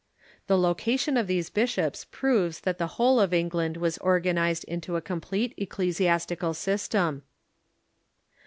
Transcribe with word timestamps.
The 0.47 0.57
location 0.57 1.15
of 1.15 1.27
these 1.27 1.51
bishops 1.51 2.07
proves 2.09 2.61
that 2.61 2.79
the 2.79 2.87
whole 2.97 3.19
of 3.19 3.35
England 3.35 3.77
was 3.77 3.99
organized 3.99 4.63
into 4.63 4.95
a 4.95 4.99
complete 5.01 5.53
ecclesiastical 5.57 6.55
system. 6.55 7.21